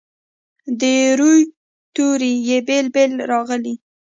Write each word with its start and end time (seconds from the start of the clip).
د 0.79 0.81
روي 1.19 1.41
توري 1.95 2.31
یې 2.47 2.57
بیل 2.67 2.87
بیل 2.95 3.13
راغلي. 3.31 3.75